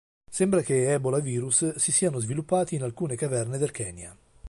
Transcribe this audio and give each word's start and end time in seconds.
Sembra 0.31 0.61
che 0.63 0.91
ebolavirus 0.93 1.75
si 1.75 1.91
siano 1.91 2.17
sviluppati 2.17 2.73
in 2.73 2.81
alcune 2.81 3.15
caverne 3.15 3.59
del 3.59 3.69
Kenya.. 3.69 4.17